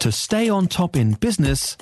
To 0.00 0.10
stay 0.10 0.48
on 0.48 0.66
top 0.66 0.96
in 0.96 1.12
business, 1.12 1.76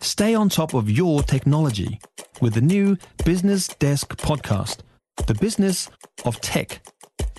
stay 0.00 0.32
on 0.32 0.48
top 0.48 0.74
of 0.74 0.88
your 0.88 1.24
technology 1.24 1.98
with 2.40 2.54
the 2.54 2.60
new 2.60 2.96
Business 3.24 3.66
Desk 3.66 4.16
podcast, 4.16 4.82
The 5.26 5.34
Business 5.34 5.90
of 6.24 6.40
Tech. 6.40 6.86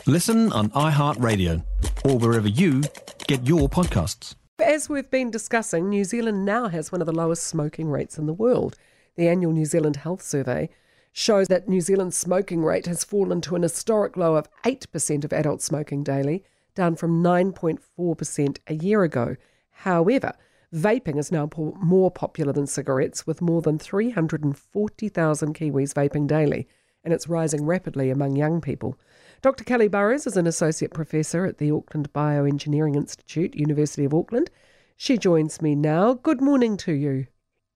Listen 0.06 0.52
on 0.52 0.72
iHeartRadio 0.72 1.64
or 2.04 2.18
wherever 2.18 2.50
you 2.50 2.84
get 3.28 3.48
your 3.48 3.70
podcasts. 3.70 4.36
As 4.62 4.90
we've 4.90 5.10
been 5.10 5.32
discussing, 5.32 5.88
New 5.88 6.04
Zealand 6.04 6.44
now 6.44 6.68
has 6.68 6.92
one 6.92 7.02
of 7.02 7.08
the 7.08 7.14
lowest 7.16 7.46
smoking 7.46 7.88
rates 7.88 8.18
in 8.18 8.26
the 8.26 8.34
world. 8.34 8.76
The 9.16 9.30
annual 9.30 9.54
New 9.54 9.66
Zealand 9.66 9.96
Health 9.96 10.22
Survey 10.22 10.68
shows 11.14 11.48
that 11.48 11.70
New 11.70 11.80
Zealand's 11.80 12.18
smoking 12.18 12.62
rate 12.62 12.88
has 12.88 13.06
fallen 13.06 13.40
to 13.40 13.56
an 13.56 13.62
historic 13.62 14.18
low 14.18 14.36
of 14.36 14.50
8% 14.66 15.24
of 15.24 15.32
adults 15.32 15.64
smoking 15.64 16.04
daily, 16.04 16.44
down 16.76 16.98
from 16.98 17.24
9.4% 17.24 18.58
a 18.68 18.74
year 18.74 19.04
ago. 19.04 19.38
However, 19.76 20.34
vaping 20.74 21.18
is 21.18 21.32
now 21.32 21.50
more 21.56 22.10
popular 22.10 22.54
than 22.54 22.66
cigarettes, 22.66 23.28
with 23.28 23.42
more 23.42 23.62
than 23.62 23.78
340,000 23.78 25.54
Kiwis 25.54 25.94
vaping 25.94 26.28
daily, 26.28 26.68
and 27.04 27.14
it's 27.14 27.30
rising 27.30 27.66
rapidly 27.66 28.10
among 28.10 28.36
young 28.36 28.62
people. 28.62 28.98
Dr. 29.42 29.64
Kelly 29.64 29.88
Burrowes 29.88 30.26
is 30.26 30.38
an 30.38 30.48
associate 30.48 30.94
professor 30.94 31.46
at 31.46 31.58
the 31.58 31.72
Auckland 31.72 32.12
Bioengineering 32.14 32.96
Institute, 32.96 33.54
University 33.54 34.06
of 34.06 34.14
Auckland. 34.14 34.50
She 34.98 35.18
joins 35.18 35.62
me 35.62 35.76
now. 35.76 36.14
Good 36.14 36.42
morning 36.42 36.78
to 36.78 36.94
you. 36.94 37.28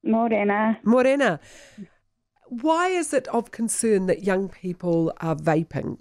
Morena. 0.03 0.80
Morena. 0.84 1.39
Why 2.47 2.88
is 2.88 3.13
it 3.13 3.27
of 3.27 3.52
concern 3.52 4.08
that 4.08 4.23
young 4.23 4.50
people 4.50 5.13
are 5.20 5.36
vaping? 5.36 5.97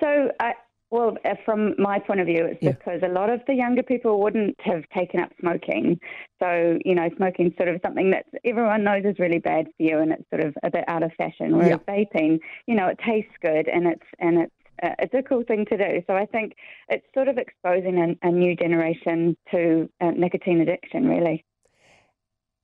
So, 0.00 0.30
uh, 0.38 0.52
well, 0.90 1.16
uh, 1.24 1.34
from 1.44 1.74
my 1.78 1.98
point 1.98 2.20
of 2.20 2.26
view, 2.26 2.46
it's 2.46 2.62
yeah. 2.62 2.72
because 2.72 3.00
a 3.02 3.12
lot 3.12 3.28
of 3.28 3.40
the 3.46 3.54
younger 3.54 3.82
people 3.82 4.22
wouldn't 4.22 4.56
have 4.60 4.84
taken 4.96 5.20
up 5.20 5.30
smoking. 5.38 6.00
So, 6.40 6.78
you 6.84 6.94
know, 6.94 7.10
smoking 7.16 7.52
sort 7.56 7.68
of 7.68 7.80
something 7.84 8.10
that 8.10 8.24
everyone 8.44 8.84
knows 8.84 9.04
is 9.04 9.18
really 9.18 9.38
bad 9.38 9.66
for 9.66 9.82
you, 9.82 9.98
and 9.98 10.12
it's 10.12 10.28
sort 10.30 10.44
of 10.44 10.54
a 10.62 10.70
bit 10.70 10.84
out 10.88 11.02
of 11.02 11.12
fashion. 11.18 11.56
Whereas 11.56 11.78
yeah. 11.86 11.94
vaping, 11.94 12.38
you 12.66 12.74
know, 12.74 12.86
it 12.86 12.98
tastes 13.06 13.34
good, 13.42 13.68
and 13.68 13.86
it's 13.86 14.06
and 14.18 14.38
it's 14.38 14.52
uh, 14.82 14.94
it's 14.98 15.14
a 15.14 15.22
cool 15.22 15.42
thing 15.46 15.66
to 15.66 15.76
do. 15.76 16.02
So 16.06 16.14
I 16.14 16.24
think 16.24 16.54
it's 16.88 17.06
sort 17.12 17.28
of 17.28 17.36
exposing 17.36 18.16
a, 18.22 18.26
a 18.26 18.30
new 18.30 18.56
generation 18.56 19.36
to 19.50 19.88
uh, 20.00 20.12
nicotine 20.12 20.60
addiction, 20.60 21.06
really. 21.06 21.44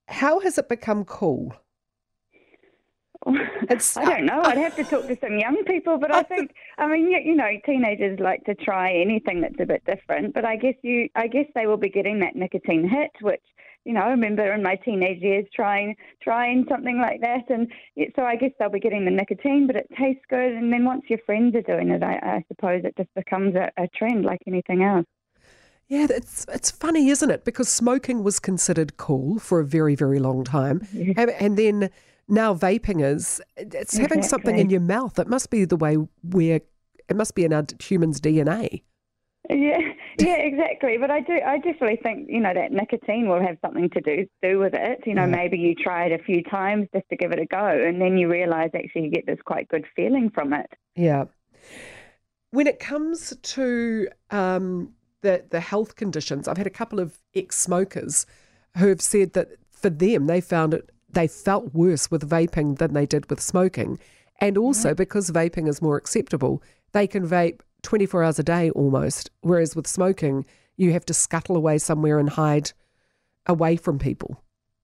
How 0.08 0.40
has 0.40 0.58
it 0.58 0.68
become 0.68 1.04
cool? 1.04 1.54
I 3.26 4.04
don't 4.04 4.26
know. 4.26 4.42
I'd 4.42 4.58
have 4.58 4.76
to 4.76 4.84
talk 4.84 5.06
to 5.06 5.16
some 5.20 5.38
young 5.38 5.64
people, 5.64 5.98
but 5.98 6.14
I 6.14 6.22
think, 6.22 6.52
I 6.78 6.86
mean, 6.86 7.10
you, 7.10 7.18
you 7.24 7.34
know, 7.34 7.48
teenagers 7.64 8.18
like 8.20 8.44
to 8.44 8.54
try 8.54 8.92
anything 8.92 9.40
that's 9.40 9.58
a 9.60 9.66
bit 9.66 9.84
different. 9.86 10.34
But 10.34 10.44
I 10.44 10.56
guess 10.56 10.74
you, 10.82 11.08
I 11.14 11.26
guess 11.26 11.46
they 11.54 11.66
will 11.66 11.76
be 11.76 11.88
getting 11.88 12.20
that 12.20 12.36
nicotine 12.36 12.88
hit, 12.88 13.10
which 13.20 13.42
you 13.84 13.92
know, 13.92 14.00
I 14.00 14.08
remember 14.08 14.52
in 14.52 14.62
my 14.62 14.76
teenage 14.76 15.20
years 15.20 15.44
trying 15.54 15.94
trying 16.22 16.64
something 16.68 16.98
like 16.98 17.20
that, 17.20 17.50
and 17.50 17.70
so 18.16 18.22
I 18.22 18.36
guess 18.36 18.50
they'll 18.58 18.70
be 18.70 18.80
getting 18.80 19.04
the 19.04 19.10
nicotine, 19.10 19.66
but 19.66 19.76
it 19.76 19.88
tastes 19.98 20.24
good. 20.30 20.52
And 20.52 20.72
then 20.72 20.84
once 20.84 21.02
your 21.08 21.18
friends 21.26 21.54
are 21.54 21.62
doing 21.62 21.90
it, 21.90 22.02
I, 22.02 22.14
I 22.14 22.44
suppose 22.48 22.82
it 22.84 22.96
just 22.96 23.12
becomes 23.14 23.54
a, 23.54 23.70
a 23.76 23.86
trend 23.88 24.24
like 24.24 24.40
anything 24.46 24.82
else. 24.82 25.06
Yeah, 25.88 26.06
it's 26.08 26.46
it's 26.48 26.70
funny, 26.70 27.10
isn't 27.10 27.30
it? 27.30 27.44
Because 27.44 27.68
smoking 27.68 28.24
was 28.24 28.40
considered 28.40 28.96
cool 28.96 29.38
for 29.38 29.60
a 29.60 29.66
very 29.66 29.94
very 29.94 30.18
long 30.18 30.44
time, 30.44 30.86
yeah. 30.92 31.26
and 31.38 31.58
then 31.58 31.90
now 32.28 32.54
vaping 32.54 33.04
is 33.04 33.40
it's 33.56 33.74
exactly. 33.74 34.02
having 34.02 34.22
something 34.22 34.58
in 34.58 34.70
your 34.70 34.80
mouth. 34.80 35.18
It 35.18 35.28
must 35.28 35.50
be 35.50 35.64
the 35.64 35.76
way 35.76 35.96
we're. 36.22 36.60
It 37.08 37.16
must 37.16 37.34
be 37.34 37.44
in 37.44 37.52
our 37.52 37.66
human's 37.80 38.20
DNA. 38.20 38.82
Yeah, 39.50 39.78
yeah, 40.18 40.36
exactly. 40.36 40.96
But 40.98 41.10
I 41.10 41.20
do, 41.20 41.34
I 41.34 41.58
definitely 41.58 41.98
think 42.02 42.28
you 42.30 42.40
know 42.40 42.54
that 42.54 42.72
nicotine 42.72 43.28
will 43.28 43.42
have 43.42 43.58
something 43.60 43.90
to 43.90 44.00
do 44.00 44.26
do 44.42 44.58
with 44.58 44.74
it. 44.74 45.00
You 45.06 45.14
know, 45.14 45.26
yeah. 45.26 45.36
maybe 45.36 45.58
you 45.58 45.74
try 45.74 46.06
it 46.06 46.18
a 46.18 46.22
few 46.22 46.42
times 46.42 46.88
just 46.94 47.08
to 47.10 47.16
give 47.16 47.32
it 47.32 47.38
a 47.38 47.46
go, 47.46 47.66
and 47.66 48.00
then 48.00 48.16
you 48.16 48.30
realise 48.30 48.70
actually 48.74 49.02
you 49.02 49.10
get 49.10 49.26
this 49.26 49.38
quite 49.44 49.68
good 49.68 49.84
feeling 49.94 50.30
from 50.30 50.52
it. 50.54 50.70
Yeah. 50.96 51.24
When 52.50 52.66
it 52.66 52.78
comes 52.78 53.36
to 53.36 54.08
um, 54.30 54.94
the 55.20 55.44
the 55.50 55.60
health 55.60 55.96
conditions, 55.96 56.48
I've 56.48 56.58
had 56.58 56.66
a 56.66 56.70
couple 56.70 57.00
of 57.00 57.18
ex 57.34 57.58
smokers 57.58 58.24
who 58.78 58.88
have 58.88 59.02
said 59.02 59.34
that 59.34 59.48
for 59.70 59.90
them 59.90 60.26
they 60.26 60.40
found 60.40 60.72
it 60.72 60.88
they 61.14 61.28
felt 61.28 61.74
worse 61.74 62.10
with 62.10 62.28
vaping 62.28 62.78
than 62.78 62.92
they 62.92 63.06
did 63.06 63.30
with 63.30 63.40
smoking. 63.40 63.98
And 64.40 64.58
also 64.58 64.94
because 64.94 65.30
vaping 65.30 65.68
is 65.68 65.80
more 65.80 65.96
acceptable, 65.96 66.62
they 66.92 67.06
can 67.06 67.26
vape 67.26 67.60
24 67.82 68.24
hours 68.24 68.38
a 68.38 68.42
day 68.42 68.70
almost. 68.70 69.30
Whereas 69.40 69.76
with 69.76 69.86
smoking, 69.86 70.44
you 70.76 70.92
have 70.92 71.06
to 71.06 71.14
scuttle 71.14 71.56
away 71.56 71.78
somewhere 71.78 72.18
and 72.18 72.28
hide 72.28 72.72
away 73.46 73.76
from 73.76 73.98
people. 73.98 74.40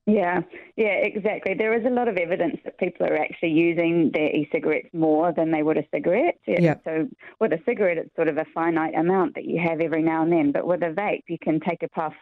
Yeah, 0.06 0.40
yeah, 0.76 0.96
exactly. 1.02 1.54
There 1.54 1.74
is 1.74 1.84
a 1.84 1.90
lot 1.90 2.08
of 2.08 2.16
evidence 2.16 2.56
that 2.64 2.78
people 2.78 3.06
are 3.06 3.16
actually 3.16 3.50
using 3.50 4.10
their 4.12 4.34
e-cigarettes 4.34 4.88
more 4.92 5.32
than 5.32 5.50
they 5.50 5.62
would 5.62 5.76
a 5.76 5.84
cigarette. 5.94 6.38
Yeah. 6.46 6.76
So 6.84 7.06
with 7.38 7.52
a 7.52 7.60
cigarette, 7.64 7.98
it's 7.98 8.14
sort 8.16 8.28
of 8.28 8.38
a 8.38 8.46
finite 8.54 8.94
amount 8.94 9.34
that 9.34 9.44
you 9.44 9.60
have 9.60 9.80
every 9.80 10.02
now 10.02 10.22
and 10.22 10.32
then, 10.32 10.52
but 10.52 10.66
with 10.66 10.82
a 10.82 10.92
vape, 10.92 11.24
you 11.28 11.38
can 11.40 11.60
take 11.60 11.82
a 11.82 11.88
puff 11.88 12.14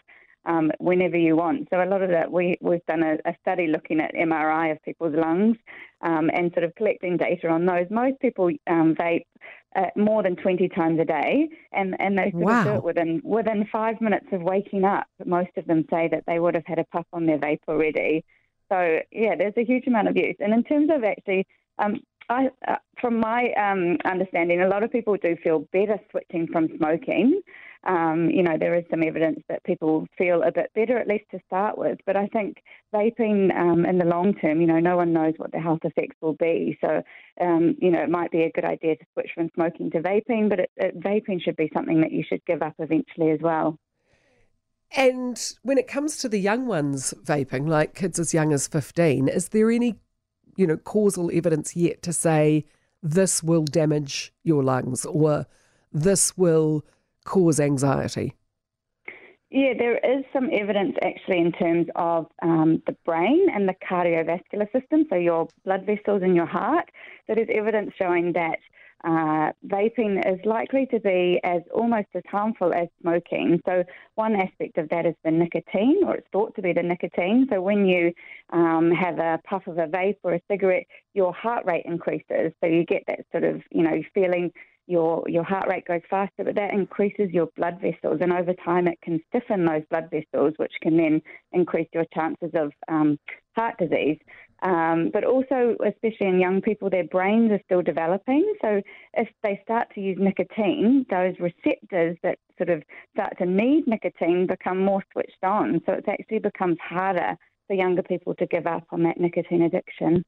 um, 0.49 0.73
whenever 0.79 1.17
you 1.17 1.37
want. 1.37 1.69
So 1.71 1.83
a 1.83 1.85
lot 1.85 2.03
of 2.03 2.11
that, 2.11 2.33
we, 2.33 2.57
we've 2.61 2.85
done 2.87 3.03
a, 3.03 3.19
a 3.29 3.37
study 3.43 3.67
looking 3.67 4.01
at 4.01 4.15
MRI 4.15 4.73
of 4.73 4.83
people's 4.83 5.15
lungs 5.15 5.59
um, 6.01 6.31
and 6.35 6.51
sort 6.55 6.65
of 6.65 6.75
collecting 6.75 7.19
data 7.19 7.49
on 7.49 7.67
those. 7.67 7.87
Most 7.91 8.19
people 8.21 8.51
um, 8.67 8.95
vape 8.99 9.27
uh, 9.77 9.91
more 9.95 10.23
than 10.23 10.37
20 10.37 10.69
times 10.71 10.99
a 10.99 11.05
day, 11.05 11.51
and, 11.73 11.95
and 12.01 12.17
they 12.17 12.31
sort 12.31 12.45
wow. 12.45 12.61
of 12.61 12.65
do 12.65 12.75
it 12.77 12.83
within, 12.83 13.21
within 13.23 13.69
five 13.71 14.01
minutes 14.01 14.27
of 14.33 14.43
waking 14.43 14.85
up. 14.85 15.07
Most 15.27 15.51
of 15.59 15.67
them 15.67 15.85
say 15.91 16.09
that 16.11 16.25
they 16.27 16.39
would 16.39 16.55
have 16.55 16.67
had 16.67 16.79
a 16.79 16.85
puff 16.85 17.07
on 17.13 17.27
their 17.27 17.39
vape 17.39 17.61
already. 17.69 18.25
So, 18.71 19.01
yeah, 19.13 19.37
there's 19.37 19.55
a 19.59 19.65
huge 19.65 19.87
amount 19.87 20.09
of 20.09 20.17
use. 20.17 20.37
And 20.41 20.55
in 20.55 20.65
terms 20.65 20.89
of 20.91 21.05
actually, 21.05 21.47
um, 21.79 22.01
I, 22.31 22.49
uh, 22.67 22.77
from 23.01 23.21
my 23.21 23.53
um, 23.53 23.99
understanding, 24.07 24.63
a 24.63 24.69
lot 24.69 24.83
of 24.83 24.91
people 24.91 25.17
do 25.17 25.37
feel 25.43 25.61
better 25.73 25.99
switching 26.11 26.47
from 26.47 26.69
smoking 26.79 27.43
um, 27.85 28.29
you 28.31 28.43
know, 28.43 28.57
there 28.59 28.75
is 28.75 28.85
some 28.91 29.03
evidence 29.03 29.41
that 29.49 29.63
people 29.65 30.07
feel 30.17 30.43
a 30.43 30.51
bit 30.51 30.71
better, 30.75 30.99
at 30.99 31.07
least 31.07 31.25
to 31.31 31.41
start 31.47 31.79
with. 31.79 31.99
But 32.07 32.17
I 32.17 32.27
think 32.27 32.63
vaping 32.95 33.57
um, 33.57 33.87
in 33.87 33.99
the 33.99 34.05
long 34.05 34.35
term, 34.35 34.61
you 34.61 34.67
know, 34.67 34.81
no 34.81 34.97
one 34.97 35.13
knows 35.13 35.35
what 35.37 35.53
the 35.53 35.61
health 35.61 35.81
effects 35.85 36.17
will 36.21 36.35
be. 36.35 36.77
So, 36.81 37.03
um, 37.41 37.77
you 37.81 37.91
know, 37.91 38.03
it 38.03 38.11
might 38.11 38.31
be 38.31 38.43
a 38.43 38.51
good 38.51 38.65
idea 38.65 38.97
to 38.97 39.05
switch 39.13 39.31
from 39.35 39.51
smoking 39.55 39.91
to 39.93 40.01
vaping, 40.01 40.49
but 40.49 40.61
it, 40.61 40.71
it, 40.77 41.01
vaping 41.01 41.41
should 41.43 41.57
be 41.57 41.71
something 41.73 42.01
that 42.01 42.13
you 42.13 42.25
should 42.29 42.45
give 42.47 42.63
up 42.63 42.75
eventually 42.79 43.31
as 43.31 43.41
well. 43.41 43.79
And 44.97 45.41
when 45.63 45.79
it 45.79 45.87
comes 45.87 46.17
to 46.19 46.29
the 46.29 46.39
young 46.39 46.67
ones 46.67 47.15
vaping, 47.23 47.69
like 47.69 47.95
kids 47.95 48.19
as 48.19 48.35
young 48.35 48.53
as 48.53 48.67
15, 48.67 49.29
is 49.29 49.51
there 49.51 49.71
any, 49.71 49.97
you 50.57 50.67
know, 50.67 50.79
causal 50.79 51.31
evidence 51.33 51.77
yet 51.77 52.03
to 52.03 52.13
say 52.13 52.65
this 53.03 53.43
will 53.43 53.65
damage 53.65 54.33
your 54.43 54.65
lungs 54.65 55.05
or 55.05 55.47
this 55.93 56.37
will 56.37 56.85
cause 57.29 57.61
anxiety? 57.61 58.35
Yeah, 59.51 59.73
there 59.79 59.97
is 59.99 60.25
some 60.33 60.51
evidence 60.53 60.97
actually 61.03 61.39
in 61.39 61.53
terms 61.53 61.87
of 61.95 62.27
um, 62.43 62.83
the 62.87 62.97
brain 63.07 63.47
and 63.55 63.67
the 63.67 63.75
cardiovascular 63.89 64.71
system, 64.73 65.07
so 65.09 65.17
your 65.17 65.49
blood 65.65 65.87
vessels 65.87 66.23
in 66.23 66.35
your 66.35 66.47
heart. 66.47 66.91
There's 67.27 67.49
evidence 67.51 67.93
showing 67.99 68.35
that 68.35 68.59
uh, 69.05 69.53
vaping 69.67 70.19
is 70.31 70.45
likely 70.45 70.85
to 70.87 71.01
be 71.01 71.41
as 71.45 71.63
almost 71.73 72.09
as 72.15 72.25
harmful 72.29 72.75
as 72.75 72.89
smoking. 73.01 73.61
So 73.65 73.85
one 74.17 74.35
aspect 74.35 74.77
of 74.77 74.89
that 74.91 75.07
is 75.07 75.15
the 75.25 75.31
nicotine, 75.31 76.01
or 76.05 76.17
it's 76.17 76.27
thought 76.33 76.55
to 76.57 76.63
be 76.63 76.73
the 76.73 76.83
nicotine. 76.83 77.47
So 77.51 77.63
when 77.63 77.87
you 77.87 78.13
um, 78.53 78.91
have 78.91 79.19
a 79.19 79.41
puff 79.49 79.67
of 79.67 79.79
a 79.79 79.87
vape 79.87 80.19
or 80.25 80.35
a 80.35 80.41
cigarette, 80.51 80.87
your 81.15 81.33
heart 81.33 81.65
rate 81.65 81.87
increases. 81.87 82.53
So 82.61 82.67
you 82.67 82.85
get 82.85 83.05
that 83.07 83.21
sort 83.33 83.45
of, 83.45 83.63
you 83.71 83.83
know, 83.83 84.03
feeling 84.13 84.53
your 84.89 85.23
your 85.29 85.45
heart 85.45 85.69
rate 85.69 85.87
goes 85.87 86.01
faster, 86.09 86.45
but 86.45 86.55
that 86.55 86.73
increases 86.73 87.31
your 87.31 87.47
blood 87.57 87.81
vessels, 87.81 88.19
and 88.21 88.33
over 88.33 88.55
time 88.65 88.89
it 88.89 88.99
can 89.03 89.21
stiffen 89.29 89.65
those 89.65 89.83
blood 89.91 90.11
vessels, 90.11 90.55
which 90.57 90.73
can 90.83 90.97
then 90.97 91.21
increase 91.53 91.89
your 91.93 92.07
chances 92.15 92.51
of 92.55 92.73
um, 92.89 93.19
heart 93.55 93.77
disease. 93.79 94.19
Um, 94.63 95.11
but 95.13 95.25
also, 95.25 95.77
especially 95.87 96.27
in 96.27 96.41
young 96.41 96.61
people, 96.61 96.91
their 96.91 97.05
brains 97.05 97.53
are 97.53 97.61
still 97.65 97.83
developing. 97.83 98.53
So 98.61 98.83
if 99.15 99.29
they 99.43 99.61
start 99.63 99.89
to 99.95 100.01
use 100.01 100.19
nicotine, 100.21 101.07
those 101.11 101.35
receptors 101.39 102.17
that 102.25 102.39
sort 102.57 102.71
of 102.71 102.83
start 103.15 103.39
to 103.39 103.47
need 103.47 103.87
nicotine 103.87 104.47
become 104.49 104.85
more 104.85 105.05
switched 105.13 105.45
on. 105.45 105.81
So 105.87 105.93
it 105.93 106.07
actually 106.09 106.41
becomes 106.41 106.79
harder 106.83 107.37
for 107.69 107.75
younger 107.75 108.03
people 108.03 108.35
to 108.37 108.47
give 108.47 108.67
up 108.67 108.85
on 108.91 109.05
that 109.05 109.21
nicotine 109.21 109.63
addiction. 109.63 110.25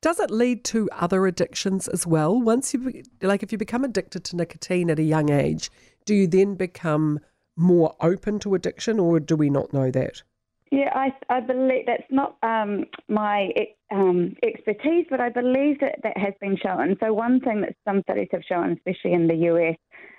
Does 0.00 0.20
it 0.20 0.30
lead 0.30 0.64
to 0.66 0.88
other 0.92 1.26
addictions 1.26 1.88
as 1.88 2.06
well? 2.06 2.40
Once 2.40 2.72
you, 2.72 3.02
like, 3.20 3.42
if 3.42 3.50
you 3.50 3.58
become 3.58 3.82
addicted 3.82 4.22
to 4.24 4.36
nicotine 4.36 4.90
at 4.90 4.98
a 5.00 5.02
young 5.02 5.30
age, 5.30 5.70
do 6.04 6.14
you 6.14 6.28
then 6.28 6.54
become 6.54 7.18
more 7.56 7.96
open 8.00 8.38
to 8.40 8.54
addiction, 8.54 9.00
or 9.00 9.18
do 9.18 9.34
we 9.34 9.50
not 9.50 9.72
know 9.72 9.90
that? 9.90 10.22
Yeah, 10.70 10.90
I, 10.94 11.12
I 11.28 11.40
believe 11.40 11.86
that's 11.86 12.10
not 12.10 12.36
um, 12.44 12.84
my 13.08 13.50
um, 13.90 14.36
expertise, 14.44 15.06
but 15.10 15.20
I 15.20 15.30
believe 15.30 15.80
that 15.80 15.98
that 16.04 16.16
has 16.16 16.34
been 16.40 16.56
shown. 16.62 16.96
So, 17.00 17.12
one 17.12 17.40
thing 17.40 17.62
that 17.62 17.74
some 17.84 18.02
studies 18.02 18.28
have 18.30 18.42
shown, 18.48 18.72
especially 18.72 19.14
in 19.14 19.26
the 19.26 19.34
US, 19.52 19.76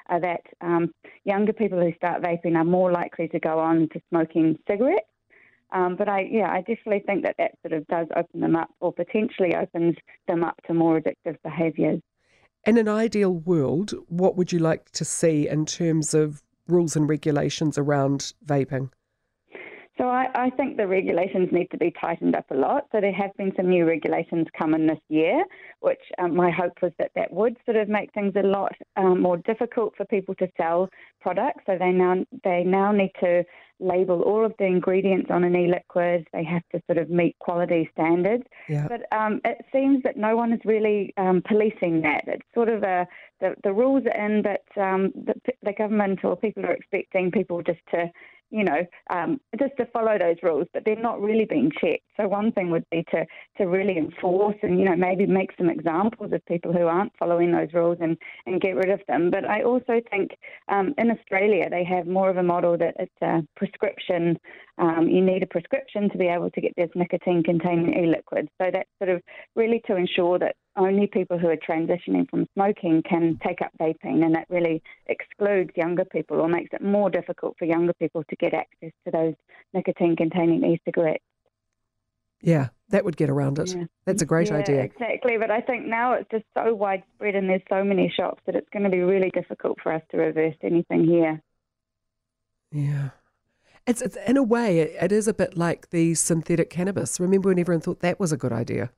are 0.09 0.19
that 0.19 0.41
um, 0.59 0.91
younger 1.23 1.53
people 1.53 1.79
who 1.79 1.93
start 1.93 2.21
vaping 2.21 2.55
are 2.55 2.65
more 2.65 2.91
likely 2.91 3.29
to 3.29 3.39
go 3.39 3.59
on 3.59 3.87
to 3.93 4.01
smoking 4.09 4.57
cigarettes. 4.67 5.05
Um, 5.71 5.95
but 5.95 6.09
I, 6.09 6.21
yeah, 6.21 6.51
I 6.51 6.59
definitely 6.59 7.03
think 7.05 7.23
that 7.23 7.35
that 7.37 7.51
sort 7.61 7.73
of 7.73 7.87
does 7.87 8.07
open 8.15 8.39
them 8.41 8.55
up, 8.55 8.69
or 8.79 8.91
potentially 8.91 9.55
opens 9.55 9.95
them 10.27 10.43
up 10.43 10.59
to 10.67 10.73
more 10.73 10.99
addictive 10.99 11.37
behaviours. 11.43 12.01
In 12.65 12.77
an 12.77 12.87
ideal 12.89 13.33
world, 13.33 13.93
what 14.07 14.35
would 14.35 14.51
you 14.51 14.59
like 14.59 14.91
to 14.91 15.05
see 15.05 15.47
in 15.47 15.65
terms 15.65 16.13
of 16.13 16.41
rules 16.67 16.95
and 16.95 17.07
regulations 17.07 17.77
around 17.77 18.33
vaping? 18.45 18.91
So 19.99 20.07
I, 20.07 20.27
I, 20.33 20.49
think 20.51 20.77
the 20.77 20.87
regulations 20.87 21.49
need 21.51 21.69
to 21.71 21.77
be 21.77 21.93
tightened 21.99 22.33
up 22.33 22.45
a 22.51 22.55
lot. 22.55 22.85
So 22.93 23.01
there 23.01 23.11
have 23.11 23.35
been 23.35 23.51
some 23.57 23.69
new 23.69 23.85
regulations 23.85 24.47
coming 24.57 24.87
this 24.87 24.99
year, 25.09 25.43
which 25.81 25.99
um, 26.17 26.37
my 26.37 26.49
hope 26.49 26.81
was 26.81 26.93
that 26.99 27.11
that 27.15 27.33
would 27.33 27.57
sort 27.65 27.75
of 27.75 27.89
make 27.89 28.13
things 28.13 28.31
a 28.37 28.47
lot 28.47 28.71
um, 28.95 29.21
more 29.21 29.35
difficult 29.37 29.93
for 29.97 30.05
people 30.05 30.35
to 30.35 30.47
sell 30.55 30.89
products. 31.19 31.63
So 31.65 31.77
they 31.77 31.91
now 31.91 32.23
they 32.45 32.63
now 32.63 32.93
need 32.93 33.11
to 33.19 33.43
label 33.81 34.21
all 34.21 34.45
of 34.45 34.53
the 34.57 34.65
ingredients 34.65 35.31
on 35.31 35.43
an 35.43 35.55
e-liquid. 35.55 36.27
They 36.31 36.45
have 36.45 36.63
to 36.71 36.81
sort 36.85 36.97
of 36.97 37.09
meet 37.09 37.37
quality 37.39 37.89
standards. 37.93 38.43
Yeah. 38.69 38.87
But 38.87 39.01
um, 39.17 39.41
it 39.43 39.65
seems 39.71 40.01
that 40.03 40.15
no 40.15 40.35
one 40.37 40.53
is 40.53 40.59
really 40.63 41.13
um, 41.17 41.41
policing 41.45 42.01
that. 42.01 42.23
It's 42.25 42.47
sort 42.53 42.69
of 42.69 42.83
a 42.83 43.05
the, 43.41 43.55
the 43.63 43.73
rules 43.73 44.03
are 44.05 44.25
in, 44.25 44.43
but 44.43 44.81
um, 44.81 45.11
the, 45.15 45.33
the 45.63 45.73
government 45.73 46.19
or 46.23 46.35
people 46.35 46.65
are 46.65 46.73
expecting 46.73 47.31
people 47.31 47.61
just 47.61 47.79
to 47.91 48.09
you 48.51 48.63
know, 48.63 48.85
um, 49.09 49.39
just 49.59 49.73
to 49.77 49.85
follow 49.87 50.17
those 50.17 50.37
rules, 50.41 50.67
but 50.73 50.83
they're 50.85 50.95
not 50.95 51.21
really 51.21 51.45
being 51.45 51.71
checked. 51.79 52.03
So 52.17 52.27
one 52.27 52.51
thing 52.51 52.71
would 52.71 52.85
be 52.89 53.05
to, 53.11 53.25
to 53.57 53.65
really 53.65 53.97
enforce 53.97 54.55
and, 54.63 54.79
you 54.79 54.85
know, 54.85 54.95
maybe 54.95 55.25
make 55.25 55.51
some 55.57 55.69
examples 55.69 56.31
of 56.33 56.45
people 56.45 56.73
who 56.73 56.87
aren't 56.87 57.13
following 57.17 57.51
those 57.51 57.73
rules 57.73 57.97
and, 58.01 58.17
and 58.45 58.59
get 58.61 58.75
rid 58.75 58.89
of 58.89 59.01
them. 59.07 59.29
But 59.29 59.45
I 59.45 59.63
also 59.63 60.01
think 60.09 60.31
um, 60.67 60.93
in 60.97 61.11
Australia 61.11 61.69
they 61.69 61.83
have 61.83 62.07
more 62.07 62.29
of 62.29 62.37
a 62.37 62.43
model 62.43 62.77
that 62.77 62.95
it's 62.99 63.21
a 63.21 63.41
prescription. 63.55 64.39
Um, 64.77 65.07
you 65.07 65.23
need 65.23 65.43
a 65.43 65.47
prescription 65.47 66.09
to 66.09 66.17
be 66.17 66.27
able 66.27 66.49
to 66.51 66.61
get 66.61 66.73
this 66.75 66.89
nicotine 66.95 67.43
containing 67.43 67.93
e-liquids. 68.03 68.49
So 68.59 68.69
that's 68.71 68.89
sort 68.97 69.15
of 69.15 69.21
really 69.55 69.81
to 69.87 69.95
ensure 69.95 70.39
that 70.39 70.55
only 70.79 71.07
people 71.07 71.37
who 71.37 71.49
are 71.49 71.57
transitioning 71.57 72.29
from 72.29 72.47
smoking 72.53 73.03
can 73.07 73.37
take 73.45 73.61
up 73.61 73.71
vaping, 73.79 74.23
and 74.23 74.33
that 74.33 74.47
really 74.49 74.81
excludes 75.07 75.71
younger 75.75 76.05
people 76.05 76.39
or 76.39 76.47
makes 76.47 76.69
it 76.73 76.81
more 76.81 77.09
difficult 77.09 77.55
for 77.59 77.65
younger 77.65 77.93
people 77.93 78.23
to 78.29 78.35
get 78.37 78.53
access 78.53 78.91
to 79.05 79.11
those 79.11 79.35
nicotine 79.73 80.15
containing 80.15 80.63
e 80.63 80.81
cigarettes. 80.85 81.23
Yeah, 82.41 82.69
that 82.89 83.03
would 83.03 83.17
get 83.17 83.29
around 83.29 83.59
it. 83.59 83.75
Yeah. 83.75 83.83
That's 84.05 84.21
a 84.21 84.25
great 84.25 84.47
yeah, 84.47 84.57
idea. 84.57 84.83
Exactly, 84.83 85.37
but 85.37 85.51
I 85.51 85.61
think 85.61 85.85
now 85.85 86.13
it's 86.13 86.29
just 86.31 86.45
so 86.57 86.73
widespread 86.73 87.35
and 87.35 87.49
there's 87.49 87.61
so 87.69 87.83
many 87.83 88.11
shops 88.15 88.41
that 88.45 88.55
it's 88.55 88.69
going 88.71 88.83
to 88.83 88.89
be 88.89 89.01
really 89.01 89.29
difficult 89.31 89.77
for 89.83 89.91
us 89.93 90.01
to 90.11 90.17
reverse 90.17 90.55
anything 90.63 91.03
here. 91.03 91.41
Yeah. 92.71 93.09
It's, 93.85 94.01
it's 94.01 94.17
in 94.25 94.37
a 94.37 94.43
way, 94.43 94.79
it, 94.79 94.95
it 95.01 95.11
is 95.11 95.27
a 95.27 95.33
bit 95.33 95.57
like 95.57 95.89
the 95.89 96.13
synthetic 96.15 96.69
cannabis. 96.69 97.19
Remember 97.19 97.49
when 97.49 97.59
everyone 97.59 97.81
thought 97.81 97.99
that 97.99 98.19
was 98.19 98.31
a 98.31 98.37
good 98.37 98.53
idea? 98.53 98.91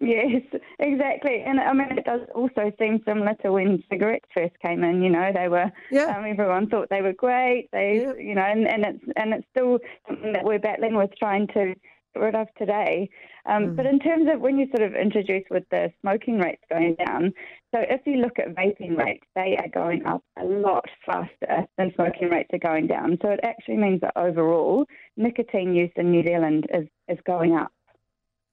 Yes, 0.00 0.42
exactly. 0.78 1.42
And 1.46 1.60
I 1.60 1.72
mean, 1.72 1.92
it 1.96 2.04
does 2.04 2.22
also 2.34 2.72
seem 2.78 3.00
similar 3.06 3.34
to 3.42 3.52
when 3.52 3.84
cigarettes 3.90 4.28
first 4.34 4.58
came 4.64 4.82
in. 4.82 5.02
You 5.02 5.10
know, 5.10 5.30
they 5.32 5.48
were. 5.48 5.70
Yeah. 5.90 6.16
Um, 6.16 6.24
everyone 6.24 6.68
thought 6.68 6.88
they 6.90 7.02
were 7.02 7.12
great. 7.12 7.68
They, 7.72 8.02
yeah. 8.02 8.14
you 8.14 8.34
know, 8.34 8.42
and, 8.42 8.66
and 8.66 8.84
it's 8.84 9.04
and 9.16 9.34
it's 9.34 9.46
still 9.50 9.78
something 10.08 10.32
that 10.32 10.44
we're 10.44 10.58
battling 10.58 10.96
with 10.96 11.10
trying 11.18 11.46
to 11.48 11.74
get 12.14 12.20
rid 12.20 12.34
of 12.34 12.48
today. 12.56 13.10
Um, 13.46 13.68
mm. 13.68 13.76
But 13.76 13.86
in 13.86 13.98
terms 13.98 14.28
of 14.32 14.40
when 14.40 14.58
you 14.58 14.66
sort 14.74 14.88
of 14.88 14.94
introduce 14.94 15.44
with 15.50 15.64
the 15.70 15.92
smoking 16.00 16.38
rates 16.38 16.62
going 16.70 16.96
down, 17.06 17.32
so 17.74 17.80
if 17.80 18.00
you 18.06 18.16
look 18.16 18.38
at 18.38 18.54
vaping 18.54 18.96
rates, 18.96 19.24
they 19.34 19.56
are 19.58 19.68
going 19.68 20.06
up 20.06 20.24
a 20.38 20.44
lot 20.44 20.84
faster 21.04 21.66
than 21.76 21.92
smoking 21.94 22.30
rates 22.30 22.50
are 22.52 22.58
going 22.58 22.86
down. 22.86 23.18
So 23.22 23.28
it 23.28 23.40
actually 23.42 23.76
means 23.76 24.00
that 24.00 24.12
overall, 24.16 24.86
nicotine 25.18 25.74
use 25.74 25.92
in 25.96 26.10
New 26.10 26.22
Zealand 26.22 26.66
is 26.72 26.86
is 27.06 27.18
going 27.26 27.54
up. 27.54 27.70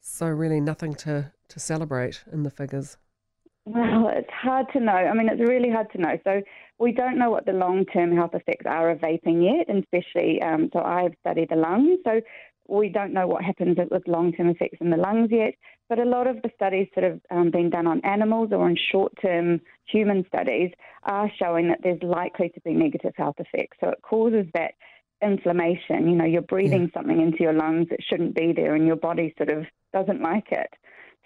So 0.01 0.27
really, 0.27 0.61
nothing 0.61 0.93
to 0.95 1.31
to 1.49 1.59
celebrate 1.59 2.23
in 2.31 2.44
the 2.44 2.49
figures? 2.49 2.97
Well, 3.65 4.09
it's 4.15 4.29
hard 4.31 4.67
to 4.73 4.79
know. 4.79 4.94
I 4.94 5.13
mean, 5.13 5.27
it's 5.27 5.41
really 5.41 5.69
hard 5.69 5.91
to 5.91 5.97
know. 5.97 6.17
So 6.23 6.41
we 6.79 6.94
don't 6.94 7.17
know 7.17 7.29
what 7.29 7.45
the 7.45 7.51
long-term 7.51 8.15
health 8.15 8.33
effects 8.33 8.65
are 8.65 8.89
of 8.89 8.99
vaping 8.99 9.44
yet, 9.44 9.67
and 9.67 9.83
especially 9.83 10.41
um, 10.41 10.69
so 10.71 10.79
I've 10.79 11.13
studied 11.19 11.49
the 11.49 11.57
lungs. 11.57 11.99
So 12.05 12.21
we 12.69 12.88
don't 12.88 13.13
know 13.13 13.27
what 13.27 13.44
happens 13.44 13.77
with 13.91 14.07
long-term 14.07 14.49
effects 14.49 14.77
in 14.79 14.89
the 14.89 14.97
lungs 14.97 15.29
yet. 15.31 15.55
But 15.89 15.99
a 15.99 16.05
lot 16.05 16.27
of 16.27 16.41
the 16.41 16.51
studies 16.55 16.88
that 16.95 17.03
have 17.03 17.19
um, 17.29 17.51
been 17.51 17.69
done 17.69 17.88
on 17.88 18.01
animals 18.05 18.50
or 18.51 18.63
on 18.63 18.77
short-term 18.91 19.61
human 19.85 20.25
studies 20.27 20.71
are 21.03 21.31
showing 21.38 21.69
that 21.69 21.79
there's 21.83 22.03
likely 22.03 22.50
to 22.50 22.61
be 22.61 22.73
negative 22.73 23.13
health 23.15 23.35
effects. 23.39 23.77
So 23.81 23.89
it 23.89 24.01
causes 24.01 24.45
that 24.53 24.75
inflammation. 25.21 26.09
You 26.09 26.15
know, 26.15 26.25
you're 26.25 26.41
breathing 26.41 26.83
yeah. 26.83 27.00
something 27.01 27.21
into 27.21 27.39
your 27.39 27.53
lungs 27.53 27.88
that 27.89 28.00
shouldn't 28.07 28.35
be 28.35 28.53
there, 28.53 28.75
and 28.75 28.85
your 28.85 28.97
body 28.97 29.33
sort 29.38 29.50
of 29.50 29.65
doesn't 29.93 30.21
like 30.21 30.51
it. 30.51 30.69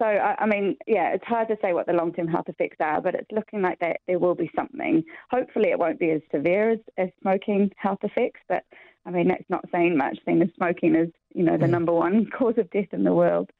So, 0.01 0.07
I, 0.07 0.35
I 0.39 0.45
mean, 0.47 0.77
yeah, 0.87 1.13
it's 1.13 1.23
hard 1.25 1.47
to 1.49 1.57
say 1.61 1.73
what 1.73 1.85
the 1.85 1.93
long 1.93 2.11
term 2.11 2.27
health 2.27 2.49
effects 2.49 2.77
are, 2.79 2.99
but 2.99 3.13
it's 3.13 3.31
looking 3.31 3.61
like 3.61 3.77
that 3.81 3.97
there 4.07 4.17
will 4.17 4.33
be 4.33 4.49
something. 4.55 5.03
Hopefully, 5.29 5.69
it 5.69 5.77
won't 5.77 5.99
be 5.99 6.09
as 6.09 6.21
severe 6.31 6.71
as, 6.71 6.79
as 6.97 7.09
smoking 7.21 7.69
health 7.77 7.99
effects, 8.01 8.39
but 8.49 8.63
I 9.05 9.11
mean, 9.11 9.27
that's 9.27 9.47
not 9.47 9.63
saying 9.71 9.95
much, 9.95 10.17
seeing 10.25 10.41
as 10.41 10.49
smoking 10.55 10.95
is, 10.95 11.09
you 11.35 11.43
know, 11.43 11.55
the 11.55 11.67
mm. 11.67 11.69
number 11.69 11.93
one 11.93 12.25
cause 12.37 12.55
of 12.57 12.71
death 12.71 12.87
in 12.93 13.03
the 13.03 13.13
world. 13.13 13.51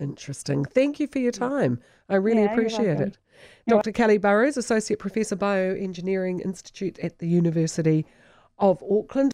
Interesting. 0.00 0.64
Thank 0.64 0.98
you 0.98 1.06
for 1.06 1.20
your 1.20 1.30
time. 1.30 1.80
I 2.08 2.16
really 2.16 2.42
yeah, 2.42 2.50
appreciate 2.50 3.00
it. 3.00 3.18
Dr. 3.68 3.92
Kelly 3.92 4.18
Burrowes, 4.18 4.56
Associate 4.56 4.98
Professor 4.98 5.36
Bioengineering 5.36 6.44
Institute 6.44 6.98
at 6.98 7.20
the 7.20 7.28
University 7.28 8.04
of 8.58 8.82
Auckland. 8.82 9.33